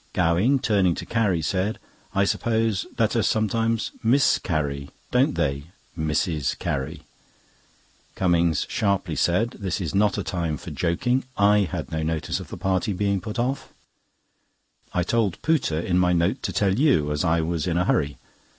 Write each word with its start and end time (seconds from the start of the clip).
Gowing, 0.13 0.57
turning 0.57 0.95
to 0.95 1.05
Carrie, 1.05 1.43
said: 1.43 1.77
"I 2.15 2.25
suppose 2.25 2.87
letters 2.97 3.27
sometimes 3.27 3.91
miscarry, 4.01 4.89
don't 5.11 5.35
they, 5.35 5.65
Mrs. 5.95 6.57
Carrie?" 6.57 7.03
Cummings 8.15 8.65
sharply 8.67 9.15
said: 9.15 9.51
"This 9.59 9.79
is 9.79 9.93
not 9.93 10.17
a 10.17 10.23
time 10.23 10.57
for 10.57 10.71
joking. 10.71 11.23
I 11.37 11.69
had 11.71 11.91
no 11.91 12.01
notice 12.01 12.39
of 12.39 12.47
the 12.47 12.57
party 12.57 12.93
being 12.93 13.21
put 13.21 13.37
off." 13.37 13.67
Gowing 13.67 14.87
replied: 14.87 14.99
"I 14.99 15.03
told 15.03 15.41
Pooter 15.43 15.79
in 15.79 15.99
my 15.99 16.13
note 16.13 16.41
to 16.41 16.51
tell 16.51 16.79
you, 16.79 17.11
as 17.11 17.23
I 17.23 17.41
was 17.41 17.67
in 17.67 17.77
a 17.77 17.85
hurry. 17.85 18.17